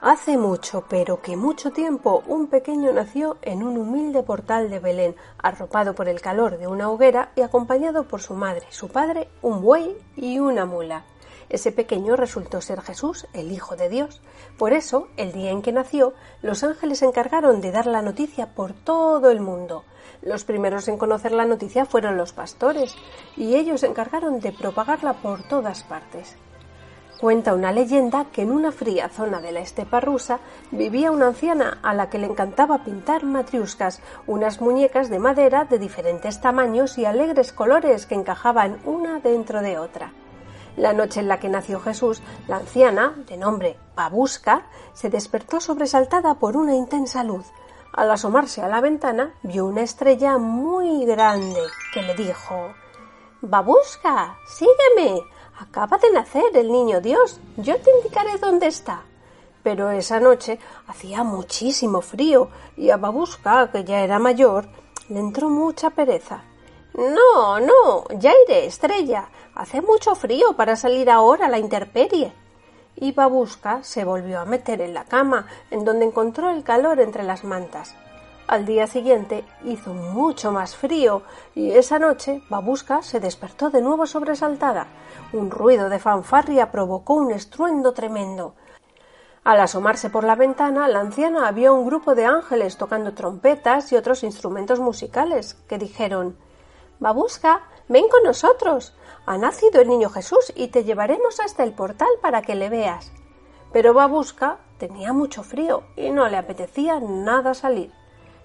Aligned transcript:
Hace 0.00 0.38
mucho, 0.38 0.84
pero 0.88 1.20
que 1.20 1.36
mucho 1.36 1.72
tiempo, 1.72 2.22
un 2.28 2.46
pequeño 2.46 2.92
nació 2.92 3.36
en 3.42 3.64
un 3.64 3.76
humilde 3.76 4.22
portal 4.22 4.70
de 4.70 4.78
Belén, 4.78 5.16
arropado 5.38 5.96
por 5.96 6.08
el 6.08 6.20
calor 6.20 6.56
de 6.56 6.68
una 6.68 6.88
hoguera 6.88 7.32
y 7.34 7.40
acompañado 7.40 8.04
por 8.04 8.20
su 8.20 8.34
madre, 8.34 8.64
su 8.70 8.86
padre, 8.88 9.28
un 9.42 9.60
buey 9.60 9.96
y 10.14 10.38
una 10.38 10.66
mula. 10.66 11.04
Ese 11.48 11.72
pequeño 11.72 12.14
resultó 12.14 12.60
ser 12.60 12.80
Jesús, 12.80 13.26
el 13.32 13.50
Hijo 13.50 13.74
de 13.74 13.88
Dios. 13.88 14.20
Por 14.56 14.72
eso, 14.72 15.08
el 15.16 15.32
día 15.32 15.50
en 15.50 15.62
que 15.62 15.72
nació, 15.72 16.12
los 16.42 16.62
ángeles 16.62 17.00
se 17.00 17.06
encargaron 17.06 17.60
de 17.60 17.72
dar 17.72 17.86
la 17.86 18.00
noticia 18.00 18.54
por 18.54 18.74
todo 18.74 19.30
el 19.30 19.40
mundo. 19.40 19.82
Los 20.22 20.44
primeros 20.44 20.86
en 20.86 20.98
conocer 20.98 21.32
la 21.32 21.44
noticia 21.44 21.86
fueron 21.86 22.16
los 22.16 22.32
pastores, 22.32 22.94
y 23.36 23.56
ellos 23.56 23.80
se 23.80 23.88
encargaron 23.88 24.38
de 24.38 24.52
propagarla 24.52 25.14
por 25.14 25.42
todas 25.48 25.82
partes. 25.82 26.36
Cuenta 27.20 27.52
una 27.52 27.72
leyenda 27.72 28.26
que 28.26 28.42
en 28.42 28.52
una 28.52 28.70
fría 28.70 29.08
zona 29.08 29.40
de 29.40 29.50
la 29.50 29.58
estepa 29.58 29.98
rusa 29.98 30.38
vivía 30.70 31.10
una 31.10 31.26
anciana 31.26 31.78
a 31.82 31.92
la 31.92 32.10
que 32.10 32.18
le 32.18 32.26
encantaba 32.26 32.84
pintar 32.84 33.24
matriuscas, 33.24 34.00
unas 34.28 34.60
muñecas 34.60 35.10
de 35.10 35.18
madera 35.18 35.64
de 35.64 35.80
diferentes 35.80 36.40
tamaños 36.40 36.96
y 36.96 37.06
alegres 37.06 37.52
colores 37.52 38.06
que 38.06 38.14
encajaban 38.14 38.78
una 38.84 39.18
dentro 39.18 39.62
de 39.62 39.78
otra. 39.78 40.12
La 40.76 40.92
noche 40.92 41.18
en 41.18 41.26
la 41.26 41.40
que 41.40 41.48
nació 41.48 41.80
Jesús, 41.80 42.22
la 42.46 42.58
anciana, 42.58 43.14
de 43.26 43.36
nombre 43.36 43.76
Babuska, 43.96 44.68
se 44.92 45.10
despertó 45.10 45.60
sobresaltada 45.60 46.34
por 46.34 46.56
una 46.56 46.76
intensa 46.76 47.24
luz. 47.24 47.46
Al 47.92 48.12
asomarse 48.12 48.62
a 48.62 48.68
la 48.68 48.80
ventana, 48.80 49.34
vio 49.42 49.66
una 49.66 49.82
estrella 49.82 50.38
muy 50.38 51.04
grande 51.04 51.62
que 51.92 52.02
le 52.02 52.14
dijo 52.14 52.74
Babuska, 53.40 54.36
sígueme. 54.48 55.22
Acaba 55.60 55.96
de 55.98 56.10
nacer 56.10 56.56
el 56.56 56.72
niño 56.72 57.00
Dios. 57.00 57.40
Yo 57.56 57.80
te 57.80 57.92
indicaré 57.96 58.36
dónde 58.36 58.66
está. 58.66 59.02
Pero 59.62 59.90
esa 59.90 60.18
noche 60.18 60.58
hacía 60.88 61.22
muchísimo 61.22 62.00
frío 62.00 62.48
y 62.76 62.90
a 62.90 62.96
Babuska, 62.96 63.70
que 63.70 63.84
ya 63.84 64.00
era 64.00 64.18
mayor, 64.18 64.68
le 65.08 65.20
entró 65.20 65.50
mucha 65.50 65.90
pereza. 65.90 66.42
No, 66.94 67.60
no, 67.60 68.08
ya 68.18 68.32
iré, 68.44 68.66
estrella. 68.66 69.28
Hace 69.54 69.82
mucho 69.82 70.16
frío 70.16 70.56
para 70.56 70.74
salir 70.74 71.08
ahora 71.08 71.46
a 71.46 71.48
la 71.48 71.60
intemperie. 71.60 72.32
Y 72.96 73.12
Babuska 73.12 73.84
se 73.84 74.04
volvió 74.04 74.40
a 74.40 74.46
meter 74.46 74.80
en 74.80 74.94
la 74.94 75.04
cama, 75.04 75.46
en 75.70 75.84
donde 75.84 76.06
encontró 76.06 76.50
el 76.50 76.64
calor 76.64 76.98
entre 76.98 77.22
las 77.22 77.44
mantas. 77.44 77.94
Al 78.48 78.64
día 78.64 78.86
siguiente 78.86 79.44
hizo 79.62 79.92
mucho 79.92 80.52
más 80.52 80.74
frío 80.74 81.20
y 81.54 81.72
esa 81.72 81.98
noche 81.98 82.40
Babuska 82.48 83.02
se 83.02 83.20
despertó 83.20 83.68
de 83.68 83.82
nuevo 83.82 84.06
sobresaltada. 84.06 84.86
Un 85.34 85.50
ruido 85.50 85.90
de 85.90 85.98
fanfarria 85.98 86.70
provocó 86.70 87.12
un 87.12 87.30
estruendo 87.30 87.92
tremendo. 87.92 88.54
Al 89.44 89.60
asomarse 89.60 90.08
por 90.08 90.24
la 90.24 90.34
ventana, 90.34 90.88
la 90.88 91.00
anciana 91.00 91.52
vio 91.52 91.74
un 91.74 91.84
grupo 91.84 92.14
de 92.14 92.24
ángeles 92.24 92.78
tocando 92.78 93.12
trompetas 93.12 93.92
y 93.92 93.96
otros 93.96 94.22
instrumentos 94.22 94.80
musicales, 94.80 95.52
que 95.68 95.76
dijeron 95.76 96.38
Babuska, 97.00 97.64
ven 97.88 98.08
con 98.08 98.22
nosotros. 98.22 98.96
Ha 99.26 99.36
nacido 99.36 99.82
el 99.82 99.88
niño 99.88 100.08
Jesús 100.08 100.54
y 100.56 100.68
te 100.68 100.84
llevaremos 100.84 101.38
hasta 101.38 101.64
el 101.64 101.74
portal 101.74 102.08
para 102.22 102.40
que 102.40 102.54
le 102.54 102.70
veas. 102.70 103.12
Pero 103.74 103.92
Babuska 103.92 104.56
tenía 104.78 105.12
mucho 105.12 105.42
frío 105.42 105.82
y 105.96 106.08
no 106.08 106.26
le 106.30 106.38
apetecía 106.38 106.98
nada 106.98 107.52
salir. 107.52 107.92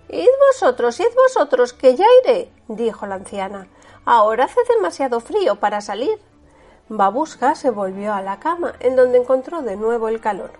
Id 0.10 0.30
vosotros, 0.52 1.00
id 1.00 1.14
vosotros, 1.16 1.74
que 1.74 1.96
ya 1.96 2.06
iré, 2.24 2.52
dijo 2.68 3.08
la 3.08 3.16
anciana. 3.16 3.68
Ahora 4.06 4.46
hace 4.46 4.62
demasiado 4.76 5.20
frío 5.20 5.56
para 5.56 5.82
salir. 5.82 6.20
Babuska 6.90 7.56
se 7.56 7.70
volvió 7.70 8.14
a 8.14 8.22
la 8.22 8.40
cama, 8.40 8.74
en 8.80 8.96
donde 8.96 9.18
encontró 9.18 9.62
de 9.62 9.76
nuevo 9.76 10.10
el 10.10 10.20
calor. 10.20 10.52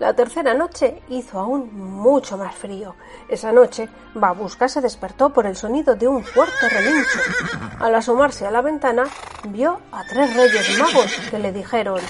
La 0.00 0.12
tercera 0.14 0.54
noche 0.54 1.00
hizo 1.08 1.38
aún 1.38 1.70
mucho 1.72 2.36
más 2.36 2.56
frío. 2.56 2.96
Esa 3.28 3.52
noche, 3.52 3.88
Babuska 4.14 4.68
se 4.68 4.80
despertó 4.80 5.30
por 5.30 5.46
el 5.46 5.54
sonido 5.54 5.94
de 5.94 6.08
un 6.08 6.24
fuerte 6.24 6.68
relincho. 6.68 7.20
Al 7.78 7.94
asomarse 7.94 8.44
a 8.44 8.50
la 8.50 8.60
ventana, 8.60 9.04
vio 9.44 9.80
a 9.92 10.02
tres 10.04 10.34
reyes 10.34 10.78
magos 10.80 11.16
que 11.30 11.38
le 11.38 11.52
dijeron 11.52 12.00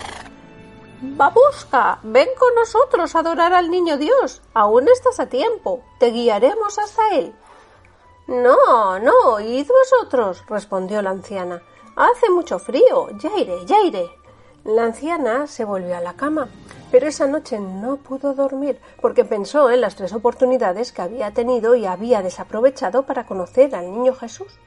Babuska, 1.07 2.01
ven 2.03 2.29
con 2.39 2.55
nosotros 2.55 3.15
a 3.15 3.21
adorar 3.21 3.53
al 3.53 3.71
niño 3.71 3.99
Dios. 3.99 4.43
Aún 4.55 4.89
estás 4.89 5.21
a 5.21 5.27
tiempo. 5.27 5.83
Te 5.99 6.11
guiaremos 6.11 6.79
hasta 6.79 7.15
él. 7.15 7.33
No, 8.27 8.99
no, 8.99 9.39
id 9.39 9.69
vosotros, 9.69 10.43
respondió 10.49 11.03
la 11.03 11.11
anciana. 11.11 11.63
Hace 11.95 12.31
mucho 12.31 12.59
frío. 12.59 13.11
Ya 13.19 13.39
iré, 13.39 13.65
ya 13.67 13.83
iré. 13.83 14.11
La 14.65 14.85
anciana 14.85 15.47
se 15.47 15.67
volvió 15.67 15.95
a 15.95 16.01
la 16.01 16.15
cama, 16.15 16.49
pero 16.91 17.07
esa 17.07 17.27
noche 17.27 17.61
no 17.61 17.97
pudo 17.99 18.33
dormir 18.33 18.81
porque 19.03 19.27
pensó 19.27 19.71
en 19.71 19.83
las 19.83 19.95
tres 19.97 20.15
oportunidades 20.15 20.91
que 20.91 21.03
había 21.03 21.33
tenido 21.33 21.75
y 21.75 21.85
había 21.85 22.23
desaprovechado 22.23 23.03
para 23.03 23.27
conocer 23.27 23.75
al 23.77 23.93
niño 23.93 24.15
Jesús. 24.15 24.59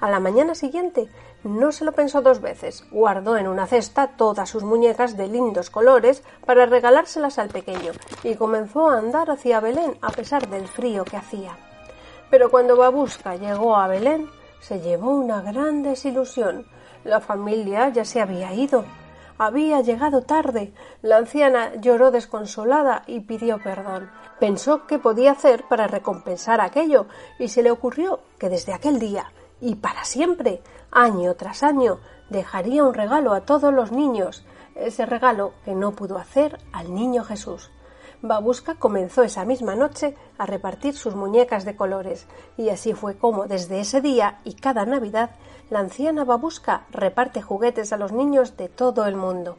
A 0.00 0.10
la 0.10 0.20
mañana 0.20 0.54
siguiente 0.54 1.08
no 1.44 1.72
se 1.72 1.84
lo 1.84 1.92
pensó 1.92 2.22
dos 2.22 2.40
veces. 2.40 2.84
Guardó 2.90 3.36
en 3.36 3.46
una 3.46 3.66
cesta 3.66 4.08
todas 4.16 4.48
sus 4.48 4.64
muñecas 4.64 5.16
de 5.16 5.28
lindos 5.28 5.70
colores 5.70 6.22
para 6.44 6.66
regalárselas 6.66 7.38
al 7.38 7.48
pequeño 7.48 7.92
y 8.24 8.34
comenzó 8.34 8.88
a 8.88 8.98
andar 8.98 9.30
hacia 9.30 9.60
Belén 9.60 9.96
a 10.02 10.10
pesar 10.10 10.48
del 10.48 10.66
frío 10.68 11.04
que 11.04 11.16
hacía. 11.16 11.56
Pero 12.30 12.50
cuando 12.50 12.76
Babusca 12.76 13.36
llegó 13.36 13.76
a 13.76 13.86
Belén, 13.86 14.28
se 14.60 14.80
llevó 14.80 15.10
una 15.10 15.40
gran 15.42 15.82
desilusión. 15.82 16.66
La 17.04 17.20
familia 17.20 17.88
ya 17.90 18.04
se 18.04 18.20
había 18.20 18.52
ido. 18.52 18.84
Había 19.38 19.80
llegado 19.82 20.22
tarde. 20.22 20.72
La 21.02 21.18
anciana 21.18 21.74
lloró 21.76 22.10
desconsolada 22.10 23.04
y 23.06 23.20
pidió 23.20 23.62
perdón. 23.62 24.10
Pensó 24.40 24.86
qué 24.86 24.98
podía 24.98 25.32
hacer 25.32 25.64
para 25.68 25.86
recompensar 25.86 26.60
aquello 26.60 27.06
y 27.38 27.48
se 27.48 27.62
le 27.62 27.70
ocurrió 27.70 28.20
que 28.38 28.48
desde 28.48 28.72
aquel 28.72 28.98
día 28.98 29.30
y 29.60 29.76
para 29.76 30.04
siempre, 30.04 30.62
año 30.90 31.34
tras 31.34 31.62
año, 31.62 31.98
dejaría 32.30 32.84
un 32.84 32.94
regalo 32.94 33.32
a 33.32 33.42
todos 33.42 33.72
los 33.72 33.92
niños, 33.92 34.44
ese 34.74 35.06
regalo 35.06 35.52
que 35.64 35.74
no 35.74 35.92
pudo 35.92 36.18
hacer 36.18 36.58
al 36.72 36.94
niño 36.94 37.24
Jesús. 37.24 37.70
Babuska 38.22 38.76
comenzó 38.76 39.22
esa 39.22 39.44
misma 39.44 39.74
noche 39.74 40.16
a 40.38 40.46
repartir 40.46 40.96
sus 40.96 41.14
muñecas 41.14 41.64
de 41.64 41.76
colores, 41.76 42.26
y 42.56 42.70
así 42.70 42.92
fue 42.92 43.16
como 43.16 43.46
desde 43.46 43.80
ese 43.80 44.00
día 44.00 44.40
y 44.44 44.54
cada 44.54 44.86
Navidad 44.86 45.30
la 45.70 45.80
anciana 45.80 46.24
Babuska 46.24 46.86
reparte 46.90 47.42
juguetes 47.42 47.92
a 47.92 47.96
los 47.96 48.12
niños 48.12 48.56
de 48.56 48.68
todo 48.68 49.06
el 49.06 49.16
mundo. 49.16 49.58